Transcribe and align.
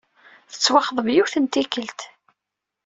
Tettwaxḍeb 0.51 1.07
yiwet 1.13 1.35
n 1.37 1.45
tikkelt. 1.45 1.99